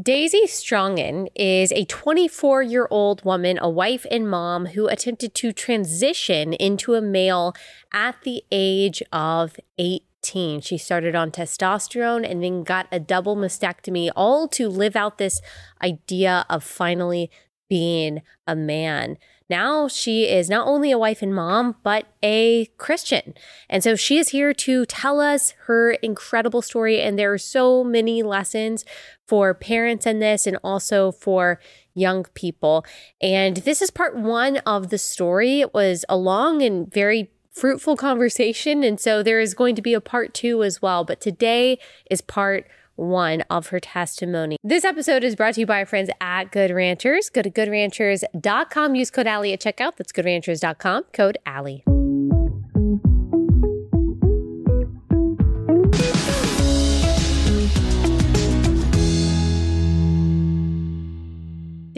[0.00, 5.52] Daisy Strongin is a 24 year old woman, a wife and mom who attempted to
[5.52, 7.54] transition into a male
[7.92, 10.60] at the age of 18.
[10.60, 15.42] She started on testosterone and then got a double mastectomy, all to live out this
[15.82, 17.28] idea of finally
[17.68, 19.18] being a man.
[19.50, 23.34] Now she is not only a wife and mom, but a Christian.
[23.68, 27.00] And so she is here to tell us her incredible story.
[27.00, 28.84] And there are so many lessons
[29.30, 31.60] for parents in this and also for
[31.94, 32.84] young people.
[33.20, 35.60] And this is part one of the story.
[35.60, 38.82] It was a long and very fruitful conversation.
[38.82, 41.04] And so there is going to be a part two as well.
[41.04, 41.78] But today
[42.10, 44.56] is part one of her testimony.
[44.64, 47.30] This episode is brought to you by our friends at Good Ranchers.
[47.30, 49.96] Go to goodranchers.com, use code Allie at checkout.
[49.96, 51.84] That's goodranchers.com, code Allie.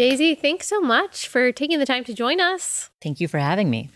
[0.02, 2.90] Daisy, thanks so much for taking the time to join us.
[3.00, 3.88] Thank you for having me.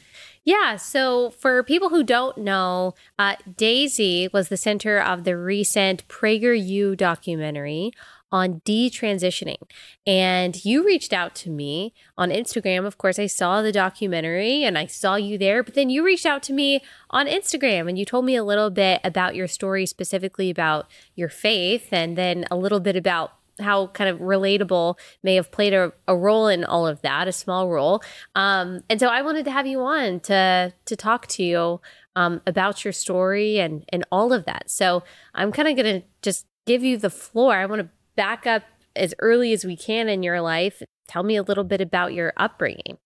[0.45, 0.77] Yeah.
[0.77, 6.97] So, for people who don't know, uh, Daisy was the center of the recent PragerU
[6.97, 7.91] documentary
[8.31, 9.61] on detransitioning.
[10.07, 12.87] And you reached out to me on Instagram.
[12.87, 16.27] Of course, I saw the documentary and I saw you there, but then you reached
[16.27, 19.87] out to me on Instagram and you told me a little bit about your story,
[19.87, 25.35] specifically about your faith, and then a little bit about how kind of relatable may
[25.37, 28.03] have played a, a role in all of that, a small role.
[28.35, 31.81] Um, and so I wanted to have you on to to talk to you
[32.15, 34.71] um, about your story and and all of that.
[34.71, 35.03] So
[35.35, 37.55] I'm kind of gonna just give you the floor.
[37.55, 38.63] I want to back up
[38.95, 40.83] as early as we can in your life.
[41.07, 42.99] Tell me a little bit about your upbringing.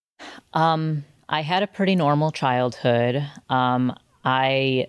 [0.55, 3.25] Um, I had a pretty normal childhood.
[3.49, 4.89] Um, I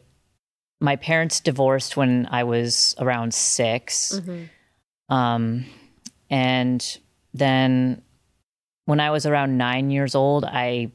[0.80, 4.44] my parents divorced when I was around 6 Mm-hmm.
[5.12, 5.66] Um,
[6.31, 6.98] and
[7.34, 8.02] then
[8.86, 10.92] when I was around nine years old, I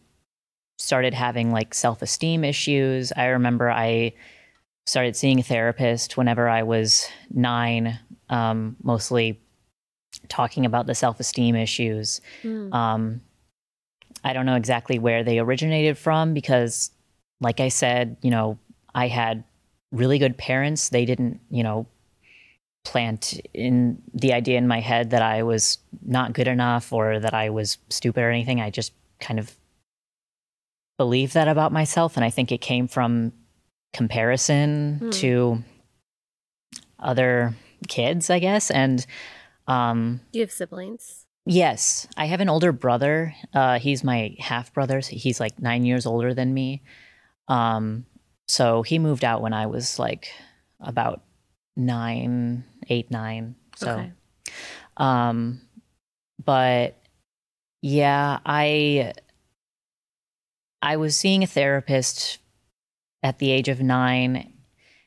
[0.78, 3.12] started having like self esteem issues.
[3.16, 4.14] I remember I
[4.86, 9.40] started seeing a therapist whenever I was nine, um, mostly
[10.28, 12.20] talking about the self esteem issues.
[12.42, 12.72] Mm.
[12.74, 13.20] Um,
[14.24, 16.90] I don't know exactly where they originated from because,
[17.40, 18.58] like I said, you know,
[18.94, 19.44] I had
[19.92, 20.88] really good parents.
[20.88, 21.86] They didn't, you know,
[22.86, 27.34] plant in the idea in my head that I was not good enough or that
[27.34, 28.60] I was stupid or anything.
[28.60, 29.54] I just kind of
[30.98, 32.16] believed that about myself.
[32.16, 33.32] And I think it came from
[33.92, 35.10] comparison Hmm.
[35.10, 35.62] to
[36.98, 37.54] other
[37.88, 38.70] kids, I guess.
[38.70, 39.04] And
[39.66, 41.26] um, Do you have siblings?
[41.44, 43.34] Yes, I have an older brother.
[43.52, 45.00] Uh, he's my half brother.
[45.02, 46.82] So he's like nine years older than me.
[47.48, 48.06] Um,
[48.48, 50.28] so he moved out when I was like
[50.80, 51.22] about
[51.76, 53.56] nine, eight, nine.
[53.76, 54.12] So, Okay.
[54.96, 55.60] um,
[56.44, 56.96] but
[57.82, 59.12] yeah, I
[60.82, 62.38] I was seeing a therapist
[63.22, 64.52] at the age of nine,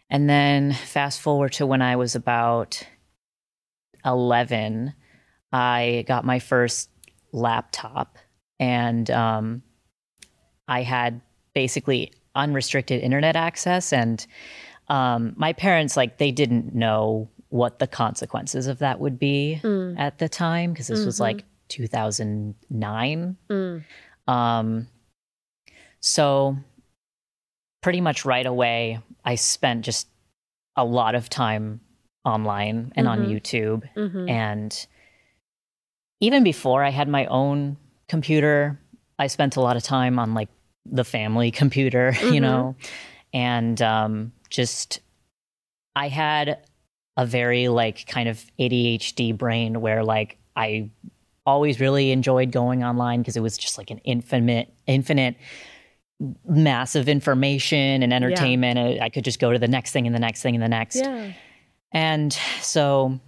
[0.10, 2.84] and then fast forward to when I was about
[4.06, 4.94] eleven.
[5.52, 6.90] I got my first
[7.32, 8.18] laptop
[8.60, 9.64] and um,
[10.68, 11.22] I had
[11.54, 13.92] basically unrestricted internet access.
[13.92, 14.26] And
[14.90, 19.98] um, my parents, like, they didn't know what the consequences of that would be Mm.
[20.00, 21.22] at the time because this was Mhm.
[21.22, 23.38] like 2009.
[23.50, 23.84] Mm.
[24.28, 24.88] Um,
[26.00, 26.58] so
[27.82, 30.08] pretty much right away, I spent just
[30.76, 31.82] a lot of time
[32.26, 33.30] online and on Mhm.
[33.30, 34.86] YouTube hmm and
[36.22, 37.78] even before I had my own
[38.08, 38.78] computer,
[39.18, 40.50] I spent a lot of time on like
[40.86, 42.76] the family computer, you know,
[43.34, 45.00] and um, just
[45.96, 46.60] I had
[47.18, 50.90] a very like kind of ADHD brain where like I
[51.46, 55.36] always really enjoyed going online because it was just like an infinite, infinite
[56.46, 58.78] massive information and entertainment.
[58.78, 60.70] I- I could just go to the next thing and the next thing and the
[60.70, 60.98] next.
[60.98, 61.32] Yeah.
[61.92, 63.20] And so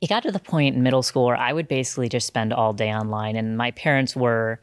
[0.00, 2.72] it got to the point in middle school where I would basically just spend all
[2.72, 4.60] day online, and my parents were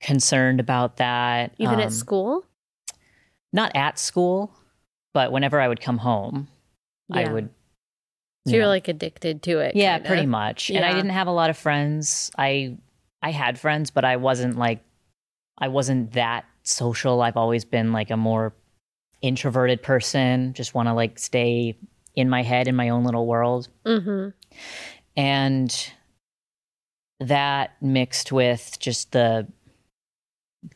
[0.00, 1.54] concerned about that.
[1.58, 2.44] Even at um, school?
[3.52, 4.50] Not at school,
[5.16, 6.46] but whenever I would come home,
[7.10, 7.48] I would.
[8.46, 9.74] So you you're know, like addicted to it.
[9.74, 10.08] yeah, kinda.
[10.10, 10.68] pretty much.
[10.68, 12.30] And I didn't have a lot of friends.
[12.36, 12.76] I
[13.22, 14.80] I had friends, but I wasn't like
[15.56, 17.22] I wasn't that social.
[17.22, 18.52] I've always been like a more
[19.22, 20.52] introverted person.
[20.52, 21.78] Just want to like stay
[22.14, 23.68] in my head in my own little world.
[23.86, 24.34] Mhm.
[25.16, 25.92] and
[27.20, 29.46] that mixed with just the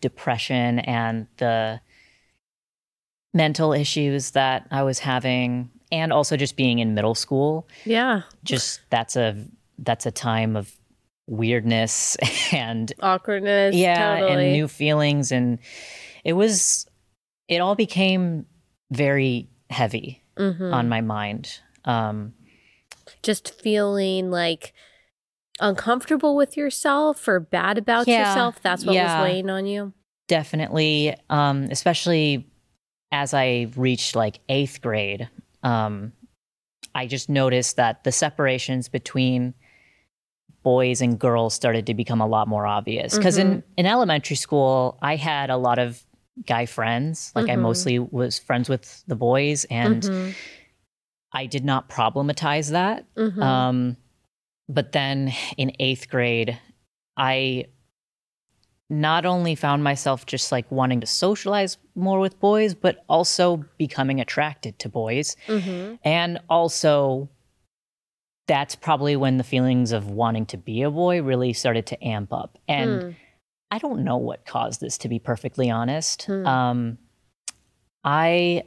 [0.00, 1.78] depression and the
[3.32, 8.22] mental issues that I was having and also just being in middle school Yeah.
[8.44, 9.44] just that's a
[9.78, 10.72] that's a time of
[11.26, 12.16] weirdness
[12.52, 13.74] and Awkwardness.
[13.76, 14.44] yeah totally.
[14.44, 15.58] and new feelings and
[16.24, 16.86] it was
[17.48, 18.46] it all became
[18.90, 20.72] very heavy Mhm.
[20.74, 22.32] on my mind um
[23.22, 24.72] just feeling like
[25.60, 28.60] uncomfortable with yourself or bad about Yeah, yourself.
[28.62, 29.20] That's what yeah.
[29.20, 29.92] was weighing on you.
[30.28, 32.46] definitely um especially
[33.12, 35.28] as i reached like eighth grade
[35.62, 36.12] um
[36.94, 39.54] i just noticed that the separations between
[40.62, 44.98] boys and girls started to become a lot more obvious because in in elementary school
[45.02, 46.02] i had a lot of
[46.46, 47.60] guy friends like i Mhm.
[47.60, 50.34] mostly was friends with the boys and Mhm.
[51.32, 53.42] i did not problematize that Mhm.
[53.42, 53.96] um,
[54.68, 56.56] but then in eighth grade,
[57.16, 57.66] I
[58.90, 64.20] not only found myself just like wanting to socialize more with boys, but also becoming
[64.20, 65.36] attracted to boys.
[65.46, 65.98] Mhm.
[66.04, 67.28] And also,
[68.48, 72.32] that's probably when the feelings of wanting to be a boy really started to amp
[72.32, 72.58] up.
[72.66, 73.10] And Hmm.
[73.70, 76.24] I don't know what caused this, to be perfectly honest.
[76.24, 76.44] Hmm.
[76.46, 76.98] Um,
[78.02, 78.64] I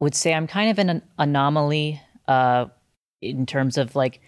[0.00, 2.66] would say I'm kind of an anomaly uh,
[3.20, 4.20] in terms of like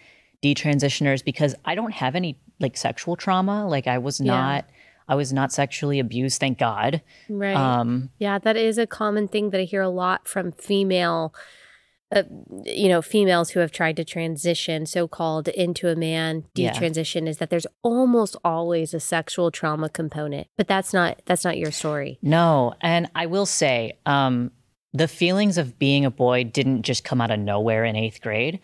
[0.43, 3.65] detransitioners because I don't have any like sexual trauma.
[3.67, 4.61] Like I was Yeah.
[5.07, 7.01] I was not sexually abused, thank God.
[7.29, 7.55] Right.
[7.55, 11.33] Um, yeah, that is a common thing that I hear a lot from female,
[12.15, 12.23] uh,
[12.63, 16.71] you know, females who have tried to transition, so called, into a man Yeah.
[16.73, 20.47] detransition, is that there's almost always a sexual trauma component.
[20.57, 22.19] But that's not that's not your story.
[22.21, 24.51] no, and I will say, um,
[24.93, 28.59] the feelings of being a boy didn't just come out of nowhere in eighth grade.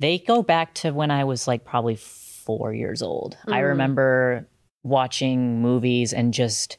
[0.00, 3.38] They go back to when I was like probably four years old.
[3.48, 3.68] I Mm.
[3.68, 4.48] remember
[4.82, 6.78] watching movies and just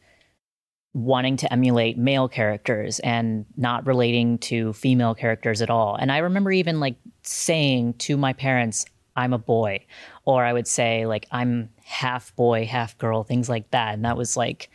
[0.93, 5.95] wanting to emulate male characters and not relating to female characters at all.
[5.95, 8.85] And I remember even like saying to my parents,
[9.15, 9.85] I'm a boy,
[10.25, 13.93] or I would say like I'm half boy, half girl, things like that.
[13.95, 14.69] And that was like,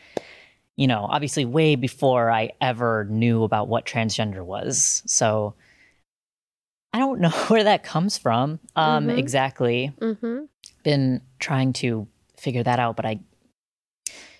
[0.77, 5.03] you know, obviously way before I ever knew about what transgender was.
[5.07, 5.55] So
[6.93, 9.19] I don't know where that comes from um, Mhm.
[9.19, 9.93] exactly.
[10.01, 10.45] Mm-hmm.
[10.83, 13.21] Been trying to figure that out, but I,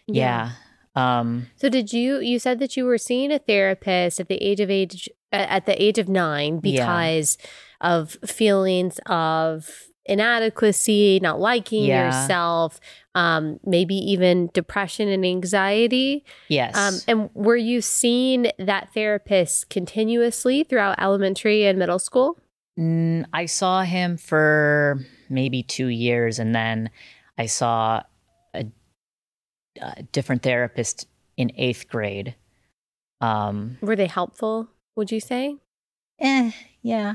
[0.07, 0.53] yeah.
[0.95, 4.61] Um, So did you you said that you were seeing a therapist at the age
[4.61, 6.81] of age at the age of 9 Yeah.
[6.87, 7.39] because
[7.81, 9.69] of feelings of
[10.07, 12.07] inadequacy, not liking Yeah.
[12.07, 12.81] yourself,
[13.15, 16.25] um maybe even depression and anxiety.
[16.49, 16.75] yes.
[16.77, 22.39] Um and were you seeing that therapist continuously throughout elementary and middle school?
[22.79, 24.99] Mm, I saw him for
[25.29, 26.91] maybe two years, and then
[27.39, 28.03] I saw
[28.53, 28.67] a,
[29.81, 31.07] a different therapist
[31.37, 32.35] in eighth grade.
[33.21, 35.57] Um, Were they helpful, would you say?
[36.21, 36.51] eh,
[36.83, 37.15] yeah,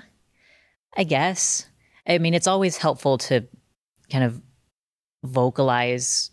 [0.95, 1.67] I guess.
[2.07, 3.45] I mean, it's always helpful to
[4.09, 4.41] kind of
[5.25, 6.31] vocalize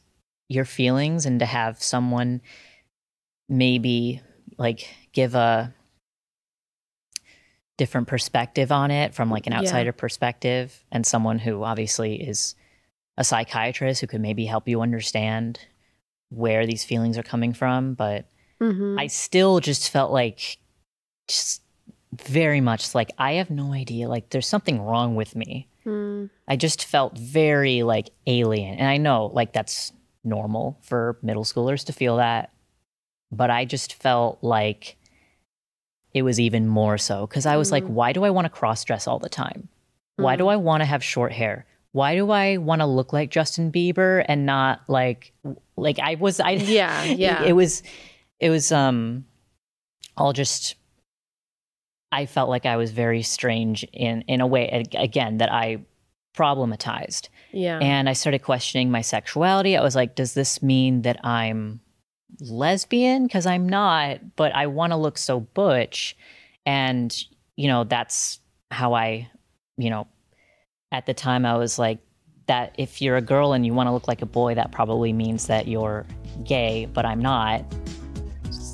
[0.49, 2.41] your feelings and to have someone
[3.49, 4.21] maybe
[4.59, 5.75] like give a
[7.79, 9.61] different perspective on it from like an Yeah.
[9.61, 12.55] outsider perspective and someone who obviously is
[13.19, 15.61] a psychiatrist who could maybe help you understand
[16.31, 18.27] where these feelings are coming from but
[18.61, 19.01] Mhm.
[19.01, 20.59] I still just felt like
[21.29, 21.63] just
[22.13, 25.67] very much like I have no idea like there's something wrong with me.
[25.87, 26.29] Mm.
[26.47, 28.75] I just felt very like alien.
[28.79, 29.93] And I know like that's
[30.25, 32.53] normal for middle schoolers to feel that,
[33.33, 34.97] but I just felt like
[36.13, 37.91] it was even more so cuz I was like Mm.
[37.91, 39.69] why do I want to cross dress all the time?
[40.17, 41.65] Why do I want to have short hair?
[41.93, 45.33] Why do I want to look like Justin Bieber and not like
[45.77, 47.43] like I was I Yeah, yeah.
[47.43, 47.83] it, it was
[48.39, 49.25] it was um
[50.17, 50.77] all just
[52.13, 55.85] I felt like I was very strange in in a way again that I
[56.37, 57.79] problematized yeah.
[57.79, 59.77] and I started questioning my sexuality.
[59.77, 61.81] I was like, does this mean that I'm
[62.41, 63.27] lesbian?
[63.27, 66.17] Because I'm not, but I want to look so butch.
[66.67, 67.15] And,
[67.57, 69.29] you know, that's how I,
[69.77, 70.07] you know,
[70.93, 71.99] at the time I was like,
[72.47, 75.13] that if you're a girl and you want to look like a boy, that probably
[75.13, 76.05] means that you're
[76.43, 77.65] gay, but I'm not.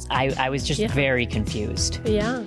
[0.08, 0.88] I, I was just Yeah.
[0.88, 2.00] very confused.
[2.06, 2.42] Yeah.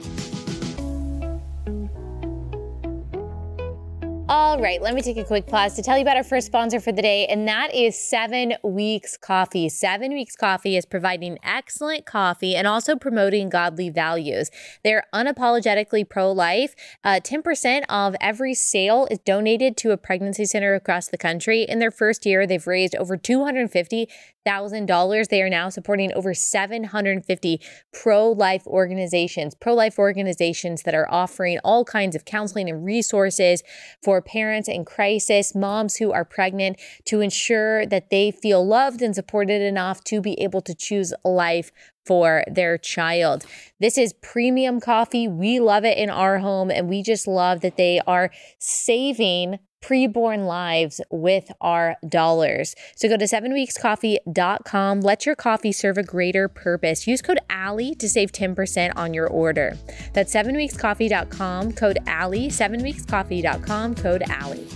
[4.29, 6.79] All right, let me take a quick pause to tell you about our first sponsor
[6.79, 9.69] for the day, and that is Seven Weeks Coffee.
[9.69, 14.51] Seven Weeks Coffee is providing excellent coffee and also promoting godly values.
[14.83, 16.75] They're unapologetically pro life.
[17.03, 21.63] Uh, 10% of every sale is donated to a pregnancy center across the country.
[21.63, 24.07] In their first year, they've raised over 250
[24.50, 25.27] $1,000.
[25.27, 27.62] They are now supporting over 750
[27.94, 33.63] pro life organizations, pro life organizations that are offering all kinds of counseling and resources
[34.03, 39.15] for parents in crisis, moms who are pregnant, to ensure that they feel loved and
[39.15, 41.72] supported enough to be able to choose life
[42.06, 43.46] for their child.
[43.79, 45.27] This is premium coffee.
[45.27, 50.45] We love it in our home, and we just love that they are saving preborn
[50.45, 52.75] lives with our dollars.
[52.95, 55.01] So go to sevenweekscoffee.com.
[55.01, 57.07] Let your coffee serve a greater purpose.
[57.07, 59.77] Use code Allie to save 10% on your order.
[60.13, 64.67] That's sevenweekscoffee.com, code Allie, sevenweekscoffee.com, code Allie.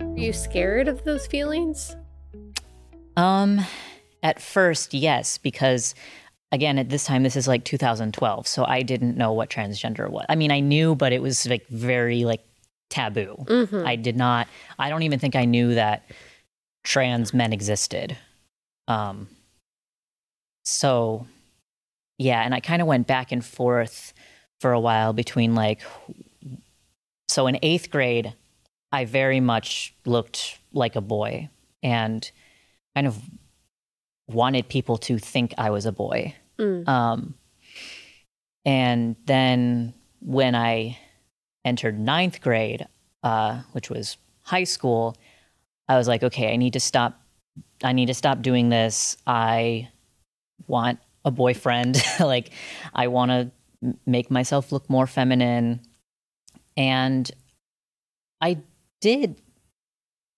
[0.00, 1.96] Are you scared of those feelings?
[3.16, 3.60] Um,
[4.22, 5.94] at first, yes, because
[6.52, 10.26] again, at this time, this is like 2012, so I didn't know what transgender was.
[10.28, 12.44] I mean, I knew, but it was like very like
[12.88, 13.36] taboo.
[13.46, 13.86] Mm-hmm.
[13.86, 14.48] I did not.
[14.78, 16.04] I don't even think I knew that
[16.84, 18.16] trans men existed.
[18.88, 19.28] Um.
[20.64, 21.26] So,
[22.18, 24.12] yeah, and I kind of went back and forth
[24.60, 25.80] for a while between like.
[27.28, 28.34] So in eighth grade,
[28.90, 31.48] I very much looked like a boy,
[31.82, 32.28] and
[32.96, 33.16] kind of
[34.32, 36.34] wanted people to think I was a boy.
[36.58, 36.86] Mm.
[36.88, 37.34] Um,
[38.64, 40.98] and then when I
[41.64, 42.86] entered ninth grade,
[43.22, 45.16] uh, which was high school,
[45.88, 47.20] I was like, okay, I need to stop.
[47.82, 49.16] I need to stop doing this.
[49.26, 49.88] I
[50.66, 52.02] want a boyfriend.
[52.20, 52.50] like,
[52.94, 53.50] I want to
[54.06, 55.80] make myself look more feminine.
[56.76, 57.30] And
[58.40, 58.58] I
[59.00, 59.40] did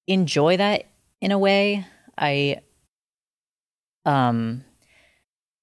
[0.06, 0.86] enjoy that
[1.20, 1.86] in a way.
[2.16, 2.60] I
[4.04, 4.64] um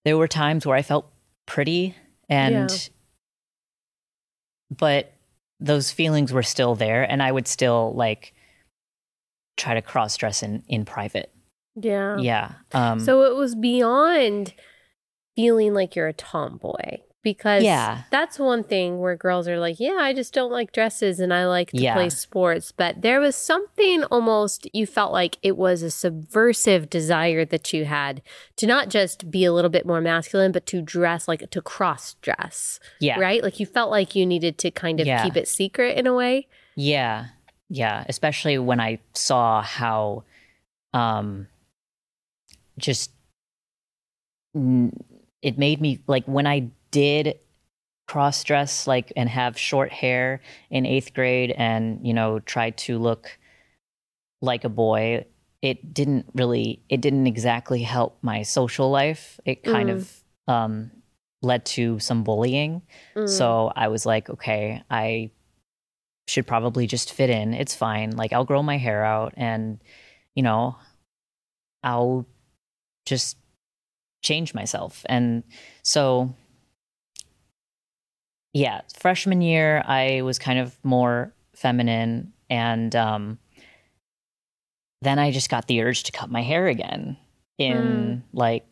[0.05, 1.11] there were times where I felt
[1.45, 1.95] pretty
[2.29, 2.77] and Yeah.
[4.75, 5.13] but
[5.59, 8.33] those feelings were still there and I would still like
[9.57, 11.31] try to cross dress in in private.
[11.75, 12.17] Yeah.
[12.17, 12.53] Yeah.
[12.71, 14.53] Um So it was beyond
[15.35, 18.03] feeling like you're a tomboy because Yeah.
[18.11, 21.45] that's one thing where girls are like, yeah, I just don't like dresses and I
[21.47, 21.93] like to Yeah.
[21.93, 22.71] play sports.
[22.71, 27.85] But there was something almost you felt like it was a subversive desire that you
[27.85, 28.21] had
[28.55, 32.13] to not just be a little bit more masculine, but to dress like to cross
[32.21, 33.19] dress, yeah.
[33.19, 33.43] right?
[33.43, 35.23] Like you felt like you needed to kind of Yeah.
[35.23, 36.47] keep it secret in a way.
[36.75, 37.27] Yeah.
[37.69, 40.23] Yeah, especially when I saw how
[40.93, 41.47] um
[42.77, 43.11] just
[44.55, 44.93] n-
[45.41, 47.39] it made me like when I did
[48.07, 50.41] cross dress like and have short hair
[50.71, 53.37] in 8th grade and you know try to look
[54.41, 55.25] like a boy
[55.61, 59.95] it didn't really it didn't exactly help my social life it kind Mm.
[59.95, 60.91] of um
[61.41, 62.81] led to some bullying
[63.15, 63.29] Mm.
[63.29, 65.31] so I was like, okay, I
[66.27, 67.53] should probably just fit in.
[67.53, 68.11] It's fine.
[68.17, 69.79] Like I'll grow my hair out and
[70.35, 70.75] you know,
[71.83, 72.25] I'll
[73.05, 73.37] just
[74.21, 75.05] change myself.
[75.07, 75.43] And
[75.83, 76.35] so
[78.53, 83.37] yeah, freshman year I was kind of more feminine and um
[85.01, 87.17] then I just got the urge to cut my hair again
[87.57, 88.65] in like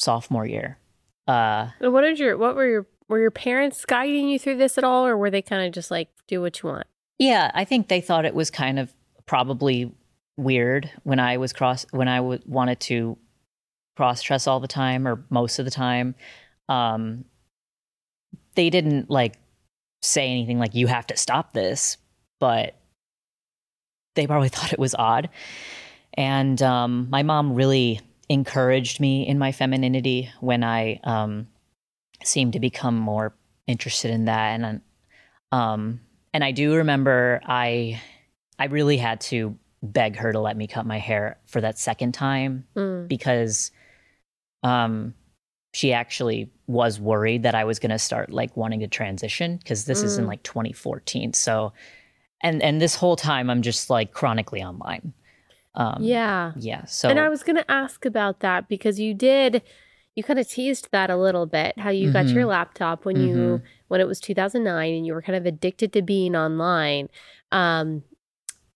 [0.00, 0.78] sophomore year.
[1.26, 4.84] Uh what did your what were your were your parents guiding you through this at
[4.84, 6.86] all, or were they kind of just like do what you want?
[7.18, 8.92] Yeah, I think they thought it was kind of
[9.26, 9.92] probably
[10.36, 13.18] weird when I was cross when I w- wanted to
[13.96, 16.14] cross dress all the time or most of the time.
[16.68, 17.24] Um,
[18.54, 19.34] they didn't like
[20.02, 21.96] say anything like you have to stop this,
[22.40, 22.76] but
[24.14, 25.28] they probably thought it was odd.
[26.14, 31.48] And um, my mom really encouraged me in my femininity when I um,
[32.22, 33.34] seemed to become more
[33.66, 34.60] interested in that.
[34.60, 34.80] And
[35.50, 36.00] um,
[36.34, 38.00] and I do remember I
[38.58, 42.12] I really had to beg her to let me cut my hair for that second
[42.12, 43.08] time Mm.
[43.08, 43.70] because
[44.62, 45.14] um
[45.72, 49.86] she actually was worried that I was going to start like wanting to transition because
[49.86, 50.28] this is in Mm.
[50.28, 51.32] like 2014.
[51.32, 51.72] So
[52.42, 55.14] and and this whole time I'm just like chronically online.
[55.74, 56.52] Um yeah.
[56.56, 59.62] yeah, so and I was going to ask about that because you did,
[60.14, 61.78] you kind of teased that a little bit.
[61.78, 62.34] How you got Mhm.
[62.34, 66.02] your laptop when you when it was 2009 and you were kind of addicted to
[66.02, 67.08] being online.
[67.50, 68.02] Um,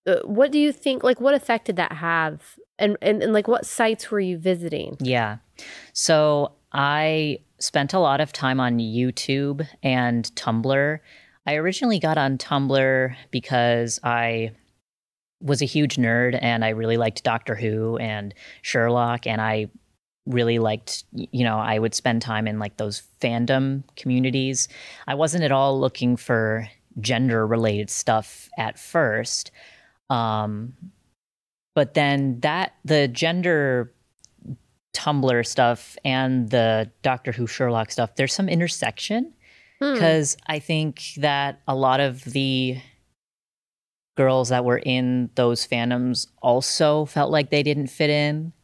[0.07, 1.03] uh, what do you think?
[1.05, 2.57] Like, what effect did that have?
[2.79, 4.97] And, and and like, what sites were you visiting?
[5.01, 5.39] Yeah.
[5.93, 10.99] So I spent a lot of time on YouTube and Tumblr.
[11.47, 14.51] I originally got on Tumblr because I
[15.41, 19.69] was a huge nerd and I really liked Doctor Who and Sherlock and I
[20.27, 24.69] really liked you know I would spend time in like those fandom communities.
[25.07, 26.69] I wasn't at all looking for
[27.01, 29.51] gender related stuff at first.
[30.11, 30.75] Um
[31.75, 33.95] but then that the gender
[34.97, 39.33] Tumblr stuff and the Doctor Who Sherlock stuff, there's some intersection
[39.81, 39.93] Hmm.
[39.93, 42.79] because I think that a lot of the
[44.17, 48.55] girls that were in those fandoms also felt like they didn't fit in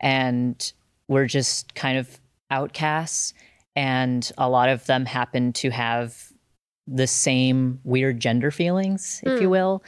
[0.00, 0.72] and
[1.08, 2.18] were just kind of
[2.50, 3.34] outcasts.
[3.74, 6.32] And a lot of them happened to have
[6.86, 9.52] the same weird gender feelings, if you Hmm.
[9.52, 9.84] will.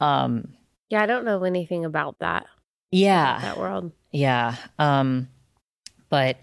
[0.00, 0.54] Um,
[0.90, 2.46] Yeah, I don't know anything about that.
[2.90, 3.40] Yeah.
[3.40, 3.92] That world.
[4.12, 4.56] Yeah.
[4.78, 5.28] Um,
[6.08, 6.38] but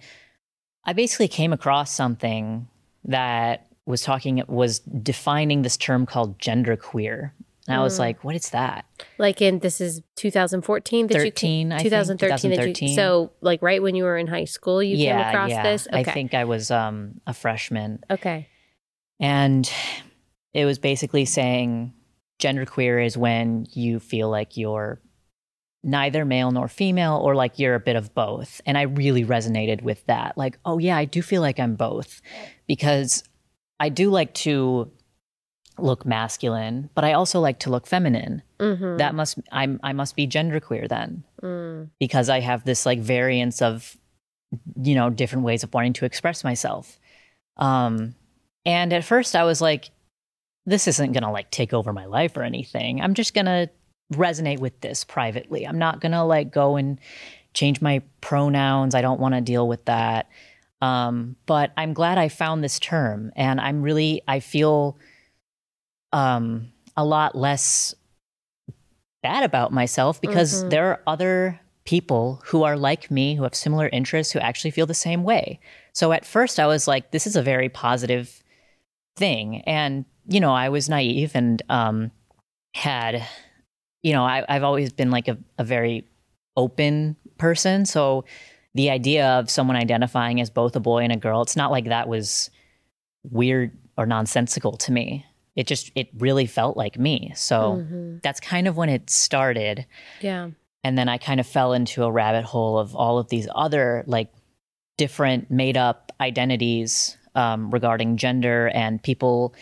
[0.84, 2.68] I basically came across something
[3.06, 7.32] that was talking was defining this term called genderqueer.
[7.68, 8.00] And I was Mm.
[8.00, 8.86] like, what is that?
[9.18, 11.84] Like in this is 2014 that 13, you think.
[11.84, 12.96] 2013 that you 2013.
[12.96, 15.64] so like right when you were in high school you yeah, came across yeah.
[15.64, 15.88] this.
[15.88, 16.00] Okay.
[16.00, 18.04] I think I was um, a freshman.
[18.12, 18.48] okay.
[19.20, 19.72] And
[20.54, 21.94] it was basically saying
[22.40, 25.00] genderqueer is when you feel like you're
[25.88, 28.60] neither male nor female or like you're a bit of both.
[28.66, 30.36] And I really resonated with that.
[30.36, 32.22] Like, oh yeah, I do feel like I'm both
[32.68, 33.24] because
[33.80, 34.92] I do like to
[35.78, 38.42] look masculine, but I also like to look feminine.
[38.60, 38.98] Mhm.
[38.98, 41.90] That must I'm I must be genderqueer then Mm.
[42.00, 43.96] because I have this like variance of
[44.82, 46.98] you know different ways of wanting to express myself.
[47.58, 48.16] Um
[48.66, 49.92] and at first I was like
[50.66, 53.00] this isn't going to like take over my life or anything.
[53.00, 53.70] I'm just going to
[54.14, 55.66] resonate with this privately.
[55.66, 57.00] I'm not going to like go and
[57.54, 58.94] change my pronouns.
[58.96, 60.30] I don't want to deal with that.
[60.82, 64.98] Um but I'm glad I found this term and I'm really I feel
[66.12, 67.96] um a lot less
[69.24, 70.70] bad about myself because Mhm.
[70.70, 74.86] there are other people who are like me who have similar interests who actually feel
[74.86, 75.60] the same way.
[75.94, 78.44] So at first I was like this is a very positive
[79.16, 82.12] thing and you know I was naive and um
[82.74, 83.26] had
[84.06, 86.06] you know I I've always been like a, a very
[86.56, 88.24] open person so
[88.76, 91.86] the idea of someone identifying as both a boy and a girl it's not like
[91.86, 92.50] that was
[93.30, 98.22] weird or nonsensical to me it just it really felt like me so Mhm.
[98.22, 99.86] that's kind of when it started
[100.22, 100.50] Yeah.
[100.84, 104.04] and then i kind of fell into a rabbit hole of all of these other
[104.08, 104.30] like
[104.98, 109.54] different made up identities um, regarding gender and people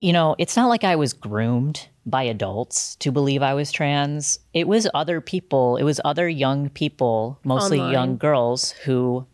[0.00, 4.38] you know it's not like i was groomed by adults to believe i was trans
[4.54, 7.92] it was other people it was other young people mostly Online.
[7.92, 9.26] young girls who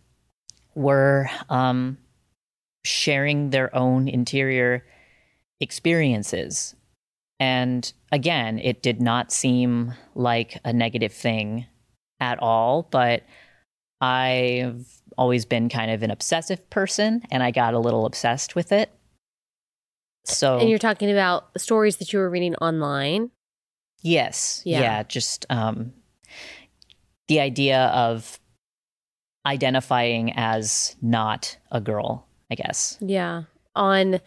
[0.75, 1.97] were um,
[2.85, 4.85] sharing their own interior
[5.61, 6.77] experiences
[7.39, 11.67] and again, it did not seem like a negative thing
[12.21, 13.25] at all, but
[14.01, 14.87] I've
[15.19, 18.91] always been kind of an obsessive person and I got a little obsessed with it.
[20.29, 23.31] So, And you're talking about stories that you were reading online.
[24.03, 24.81] yes, Yeah.
[24.81, 25.03] yeah.
[25.03, 25.93] just um,
[27.29, 28.39] the idea of
[29.45, 32.99] identifying as not a girl, I guess.
[33.01, 33.45] Yeah.
[33.75, 34.21] On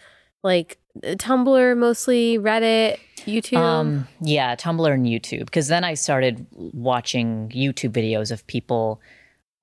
[0.43, 3.57] like Tumblr mostly, Reddit, YouTube.
[3.57, 5.45] Um, yeah, Tumblr and YouTube.
[5.45, 9.01] Because then I started watching YouTube videos of people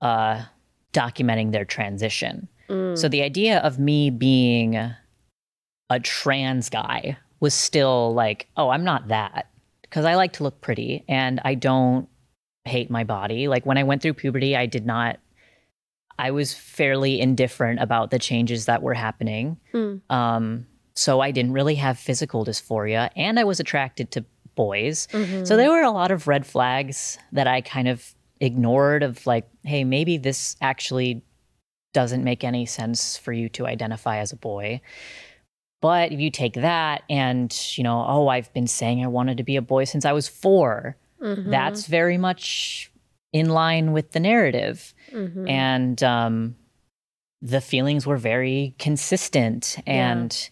[0.02, 0.44] uh,
[0.92, 2.48] documenting their transition.
[2.68, 2.96] Mm.
[2.98, 4.94] So the idea of me being
[5.90, 9.50] a trans guy was still like, oh, I'm not that.
[9.82, 12.08] Because I like to look pretty and I don't
[12.64, 13.48] hate my body.
[13.48, 15.18] Like when I went through puberty, I did not,
[16.18, 19.58] I was fairly indifferent about the changes that were happening.
[19.72, 19.96] Hmm.
[20.10, 25.06] Um, so I didn't really have physical dysphoria and I was attracted to boys.
[25.12, 25.46] Mhm.
[25.46, 29.46] So there were a lot of red flags that I kind of ignored of like,
[29.62, 31.22] hey, maybe this actually
[31.92, 34.80] doesn't make any sense for you to identify as a boy.
[35.82, 39.42] But if you take that and, you know, oh, I've been saying I wanted to
[39.44, 41.50] be a boy since I was 4, Mhm.
[41.50, 42.90] that's very much
[43.32, 44.94] in line with the narrative.
[45.12, 45.48] Mhm.
[45.48, 46.56] And um,
[47.42, 49.76] the feelings were very consistent.
[49.86, 50.12] Yeah.
[50.12, 50.50] And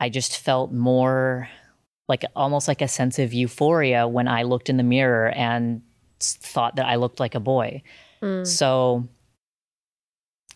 [0.00, 1.48] I just felt more
[2.08, 5.80] like almost like a sense of euphoria when I looked in the mirror and
[6.20, 7.82] thought that I looked like a boy.
[8.22, 8.46] Mm.
[8.46, 9.08] So,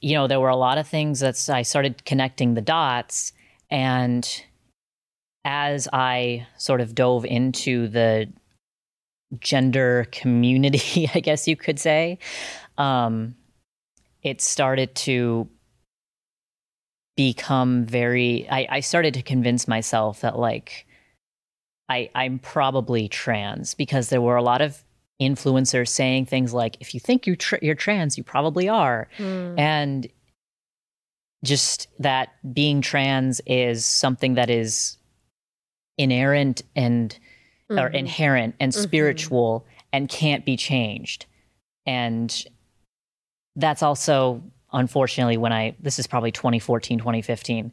[0.00, 3.32] you know, there were a lot of things that I started connecting the dots.
[3.70, 4.44] And
[5.44, 8.30] as I sort of dove into the
[9.40, 12.18] gender community, I guess you could say,
[12.76, 13.34] um,
[14.22, 15.48] it started to
[17.16, 20.86] become very, I, I started to convince myself that, like,
[21.88, 24.84] I, I'm probably trans because there were a lot of
[25.20, 29.08] influencers saying things like, if you think you're, tr- you're trans, you probably are.
[29.18, 29.58] Mm.
[29.58, 30.06] And
[31.44, 34.96] just that being trans is something that is
[35.96, 37.18] inerrant and
[37.70, 37.94] or Mhm.
[37.94, 38.82] inherent and Mhm.
[38.82, 41.26] spiritual and can't be changed.
[41.86, 42.44] And
[43.56, 47.72] that's also unfortunately when I this is probably 2014, 2015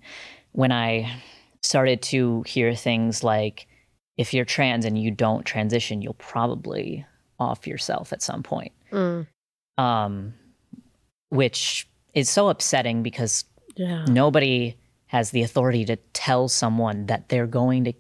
[0.54, 1.12] when I
[1.62, 3.68] started to hear things like
[4.18, 7.06] if you're trans and you don't transition, you'll probably
[7.40, 8.72] off yourself at some point.
[8.92, 9.28] Mm.
[9.78, 10.34] Um,
[11.30, 13.44] which is so upsetting because
[13.76, 14.06] Yeah.
[14.08, 14.76] nobody
[15.08, 17.94] has the authority to tell someone that they're going to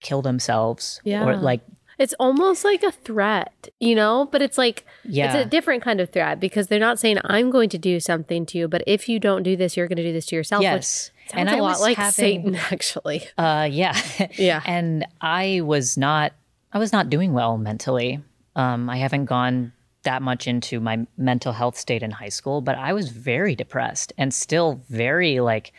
[0.00, 1.24] kill themselves Yeah.
[1.24, 1.60] or like
[1.98, 6.00] It's almost like a threat, you know, but it's like yeah it's a different kind
[6.00, 9.08] of threat because they're not saying I'm going to do something to you, but if
[9.08, 10.62] you don't do this, you're going to do this to yourself.
[10.62, 13.22] yes which sounds a lot was like having- Satan, actually.
[13.38, 13.94] uh yeah
[14.36, 14.62] Yeah.
[14.66, 16.32] and i was not
[16.72, 18.18] i was not doing well mentally
[18.56, 22.76] um i haven't gone that much into my mental health state in high school but
[22.78, 25.72] i was very depressed and still very like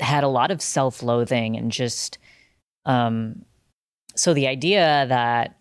[0.00, 2.18] had a lot of self-loathing and just
[2.86, 3.44] um
[4.16, 5.56] so the idea that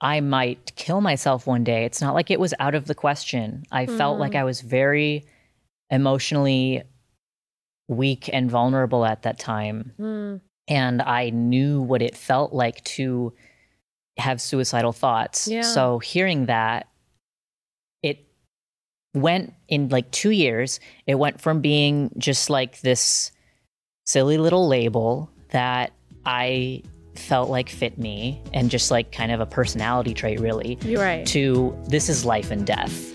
[0.00, 3.62] I might kill myself one day, it's not like it was out of the question.
[3.72, 4.20] I felt Mm.
[4.20, 5.24] like I was very
[5.88, 6.82] emotionally
[7.88, 9.92] weak and vulnerable at that time.
[9.98, 10.40] Mm.
[10.68, 13.32] And I knew what it felt like to
[14.16, 15.48] have suicidal thoughts.
[15.48, 15.62] Yeah.
[15.62, 16.88] So hearing that,
[18.02, 18.26] it
[19.14, 23.32] went in like two years, it went from being just like this
[24.06, 25.92] silly little label that
[26.26, 26.82] I
[27.14, 31.26] felt like fit me and just like kind of a personality trait, really, You're right.
[31.28, 33.13] to this is life and death.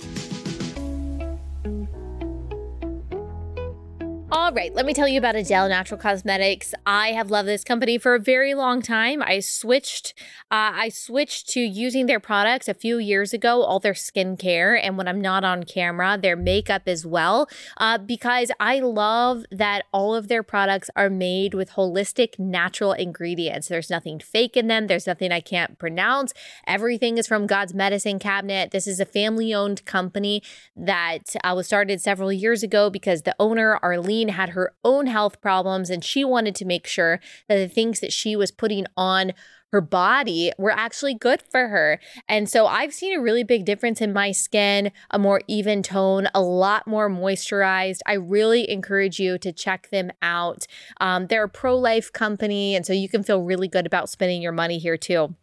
[4.49, 6.73] All right, let me tell you about A'Del Natural Cosmetics.
[6.83, 9.21] I have loved this company for a very long time.
[9.21, 10.15] I switched,
[10.49, 14.97] uh, I switched to using their products a few years ago, all their skincare, and
[14.97, 20.15] when I'm not on camera, their makeup as well, uh, because I love that all
[20.15, 23.67] of their products are made with holistic, natural ingredients.
[23.67, 24.87] There's nothing fake in them.
[24.87, 26.33] There's nothing I can't pronounce.
[26.65, 28.71] Everything is from God's medicine cabinet.
[28.71, 30.41] This is a family-owned company
[30.75, 35.41] that uh, was started several years ago because the owner, Arlene, had her own health
[35.41, 39.33] problems and she wanted to make sure that the things that she was putting on
[39.73, 41.99] her body were actually good for her.
[42.29, 46.29] And so I've seen a really big difference in my skin, a more even tone,
[46.33, 47.99] a lot more moisturized.
[48.05, 50.65] I really encourage you to check them out.
[51.01, 54.41] Um, they're a pro life company, and so you can feel really good about spending
[54.41, 55.35] your money here too.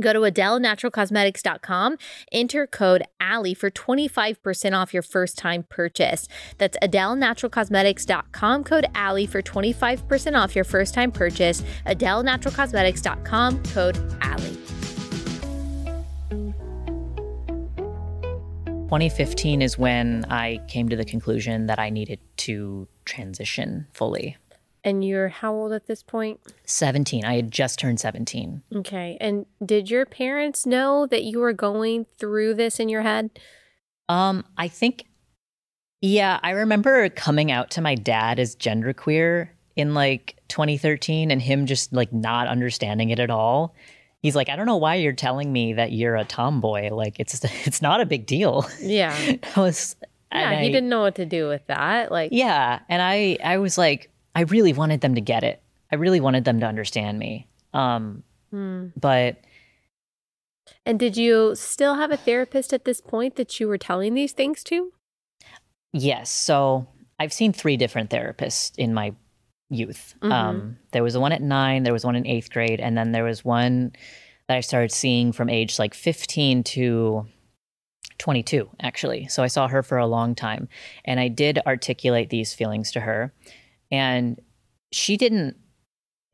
[0.00, 1.96] Go to AdelNaturalCosmetics.com,
[2.32, 6.28] enter code Allie for 25% off your first time purchase.
[6.58, 11.62] That's AdelNaturalCosmetics.com, code Allie for 25% off your first time purchase.
[11.86, 14.56] AdelNaturalCosmetics.com, code Allie.
[18.86, 24.36] 2015 is when I came to the conclusion that I needed to transition fully.
[24.86, 26.38] And you're how old at this point?
[26.64, 27.24] 17.
[27.24, 28.62] I had just turned 17.
[28.76, 29.18] Okay.
[29.20, 33.30] And did your parents know that you were going through this in your head?
[34.08, 35.06] Um, I think,
[36.00, 41.66] yeah, I remember coming out to my dad as genderqueer in like 2013 and him
[41.66, 43.74] just like not understanding it at all.
[44.22, 46.90] He's like, I don't know why you're telling me that you're a tomboy.
[46.90, 48.64] Like, it's it's not a big deal.
[48.80, 49.16] Yeah.
[49.56, 49.96] I was,
[50.32, 52.12] Yeah, he didn't know what to do with that.
[52.12, 55.62] Like, Yeah, and I I was like I really wanted them to get it.
[55.90, 57.48] I really wanted them to understand me.
[57.72, 58.88] Um hmm.
[59.00, 59.38] but
[60.84, 64.32] And did you still have a therapist at this point that you were telling these
[64.32, 64.92] things to?
[65.92, 66.86] yes, so
[67.18, 69.14] I've seen three different therapists in my
[69.70, 70.14] youth.
[70.20, 70.32] Mhm.
[70.32, 73.12] Um there was the one at 9, there was one in 8th grade, and then
[73.12, 73.92] there was one
[74.48, 77.26] that I started seeing from age like 15 to
[78.18, 79.28] 22 actually.
[79.28, 80.68] So I saw her for a long time
[81.04, 83.32] and I did articulate these feelings to her
[83.90, 84.40] and
[84.92, 85.56] she didn't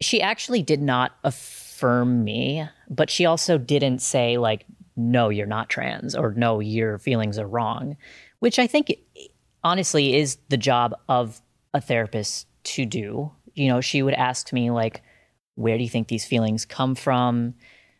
[0.00, 5.70] she actually did not affirm me, but she also didn't say like no you're not
[5.70, 7.96] trans or no your feelings are wrong,
[8.40, 8.92] which I think
[9.64, 11.40] honestly is the job of
[11.72, 13.30] a therapist to do.
[13.54, 15.02] You know, she would ask me like
[15.54, 17.54] where do you think these feelings come from?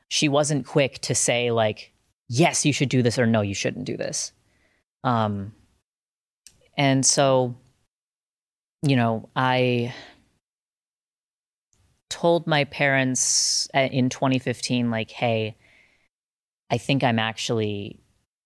[0.09, 1.93] She wasn't quick to say like
[2.29, 4.33] yes, you should do this or no, you shouldn't do this.
[5.05, 5.53] Um
[6.77, 7.57] and so
[8.83, 9.95] you know, I
[12.11, 15.57] told my parents uh, in 2015 like, "Hey,
[16.71, 18.01] I think I'm actually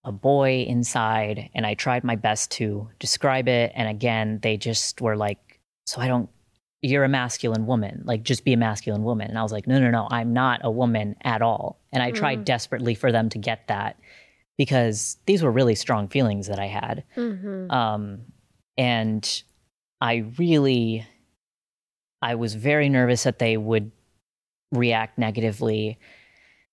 [0.05, 5.01] a boy inside." And I tried my best to describe it, and again, they just
[5.01, 6.29] were like, "So I don't
[6.83, 8.03] you're a masculine woman.
[8.05, 10.07] Like just be a masculine woman." And I was like, "No, no, no.
[10.11, 12.45] I'm not a woman at all." And I tried Mm.
[12.45, 13.99] desperately for them to get that
[14.59, 17.05] because these were really strong feelings that I had.
[17.17, 17.71] Mm-hmm.
[17.71, 18.21] Um,
[18.79, 19.43] and
[20.01, 21.07] I really,
[22.23, 23.91] I was very nervous that they would
[24.73, 25.99] react negatively.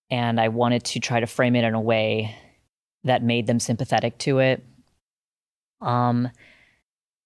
[0.09, 2.35] and I wanted to try to frame it in a way
[3.03, 4.63] that made them sympathetic to it.
[5.81, 6.29] Um,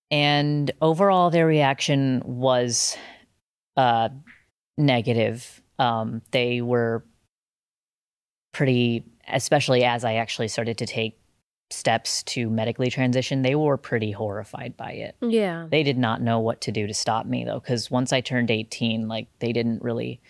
[0.09, 2.97] and overall, their reaction was
[3.75, 4.09] uh,
[4.77, 5.61] negative.
[5.77, 7.03] Um, they were
[8.53, 11.19] pretty, especially as I actually started to take
[11.69, 15.15] steps to medically transition, they were pretty horrified by it.
[15.21, 15.67] Yeah.
[15.69, 18.49] They did not know what to do to stop me though, because once I turned
[18.51, 20.21] 18, like they didn't really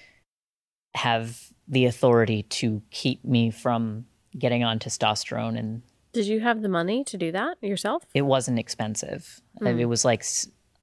[0.96, 4.06] have the authority to keep me from
[4.38, 5.82] getting on testosterone and
[6.14, 8.04] Did you have the money to do that yourself?
[8.14, 9.42] it wasn't expensive.
[9.62, 9.80] Mm.
[9.80, 10.24] It was like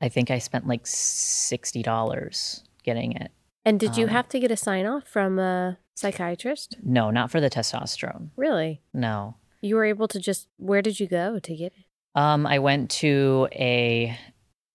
[0.00, 3.30] I think I spent like sixty dollars getting it.
[3.64, 6.76] And did you Um, have to get a sign off from a psychiatrist?
[6.82, 8.28] No, not for the testosterone.
[8.36, 8.82] Really?
[8.92, 9.36] No.
[9.64, 11.84] You were able to just, where did you go to get it?
[12.14, 14.16] Um, I went to a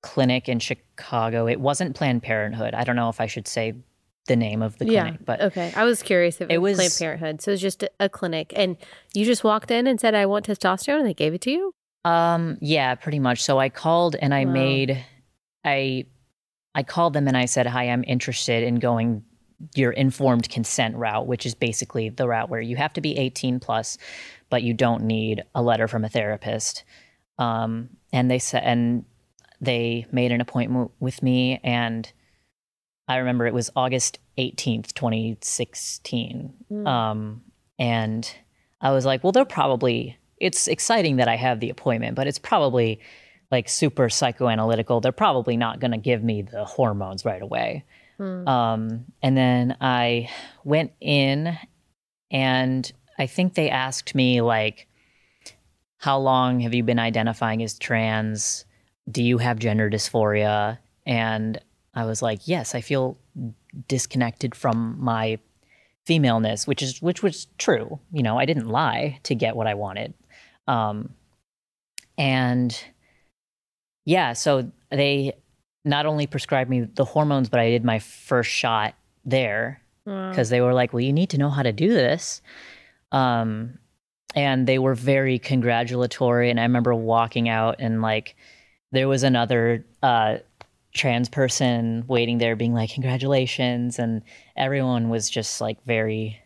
[0.02, 1.48] clinic in Chicago.
[1.48, 2.74] It wasn't Planned Parenthood.
[2.74, 3.76] I don't know if I should say
[4.26, 5.72] the name of the clinic, but okay.
[5.76, 7.42] I was curious if it, It was Planned Parenthood.
[7.42, 8.52] So it was just a, a clinic.
[8.56, 8.78] And
[9.14, 11.72] you just walked in and said, I want testosterone, and they gave it to you?
[12.04, 13.44] Um, yeah, pretty much.
[13.44, 14.54] So I called and I Wow.
[14.54, 15.06] made
[15.64, 16.06] I
[16.74, 19.24] I called them and I said, "Hi, I'm interested in going
[19.76, 23.60] your informed consent route, which is basically the route where you have to be 18
[23.60, 23.98] plus,
[24.50, 26.84] but you don't need a letter from a therapist."
[27.38, 29.06] Um, and they said and
[29.62, 32.12] they made an appointment with me and
[33.10, 36.54] I remember it was August 18th, 2016.
[36.72, 36.88] Mm.
[36.88, 37.42] Um,
[37.80, 38.32] and
[38.80, 42.38] I was like, well, they're probably, it's exciting that I have the appointment, but it's
[42.38, 43.00] probably
[43.52, 45.02] like super psychoanalytical.
[45.02, 47.84] They're probably not going to give me the hormones right away.
[48.20, 48.48] Hmm.
[48.48, 50.30] Um, and then I
[50.64, 51.58] went in
[52.30, 54.88] and I think they asked me, like,
[55.98, 58.66] how long have you been identifying as trans?
[59.10, 60.78] Do you have gender dysphoria?
[61.06, 61.60] And
[61.96, 63.18] I was like, yes, I feel
[63.88, 65.40] disconnected from my
[66.06, 68.00] femaleness, which is which was true.
[68.12, 70.14] You know, I didn't lie to get what I wanted.
[70.68, 71.14] Um,
[72.18, 72.78] and
[74.06, 75.34] yeah, so they
[75.86, 78.94] not only prescribed me the hormones, but I did my first shot
[79.26, 80.30] there Wow.
[80.30, 82.42] because they were like, "Well, you need to know how to do this."
[83.12, 83.80] Um,
[84.36, 86.50] and they were very congratulatory.
[86.50, 88.36] And I remember walking out and like
[88.92, 90.38] there was another uh,
[90.94, 94.22] trans person waiting there, being like, "Congratulations!" And
[94.56, 96.40] everyone was just like very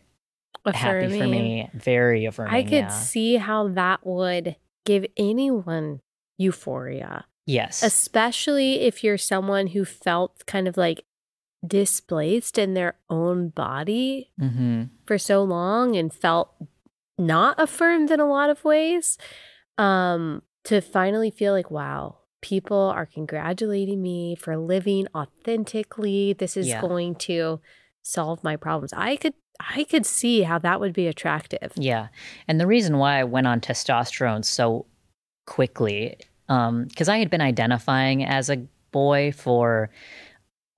[0.66, 1.30] happy for Affirming.
[1.30, 2.54] me, very affirming.
[2.54, 2.88] I could yeah.
[2.88, 6.00] see how that would give anyone
[6.38, 11.04] euphoria, yes, especially if you're someone who felt kind of like
[11.66, 16.54] displaced in their own body hmm for so long and felt
[17.18, 19.18] not affirmed in a lot of ways.
[19.78, 26.32] Um, to finally feel like, wow, people are congratulating me for living authentically.
[26.32, 26.80] This is Yeah.
[26.80, 27.60] going to
[28.02, 28.92] solve my problems.
[28.94, 31.72] I could I could see how that would be attractive.
[31.76, 32.08] Yeah.
[32.48, 34.86] And the reason why I went on testosterone so
[35.46, 39.90] quickly, because I had been identifying as a boy for